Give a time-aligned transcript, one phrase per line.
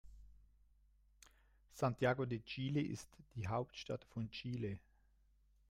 [1.75, 4.79] Santiago de Chile ist die Hauptstadt von Chile.